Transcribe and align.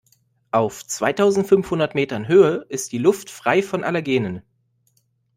Auf 0.49 0.83
zweitausendfünfhundert 0.87 1.93
Metern 1.93 2.27
Höhe 2.27 2.65
ist 2.69 2.91
die 2.91 2.97
Luft 2.97 3.29
frei 3.29 3.61
von 3.61 3.83
Allergenen. 3.83 4.41